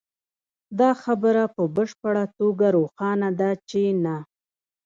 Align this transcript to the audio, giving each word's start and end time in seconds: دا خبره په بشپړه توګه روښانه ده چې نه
دا 0.79 0.89
خبره 1.03 1.43
په 1.55 1.63
بشپړه 1.75 2.23
توګه 2.39 2.67
روښانه 2.75 3.29
ده 3.39 3.51
چې 3.69 3.81
نه 4.03 4.17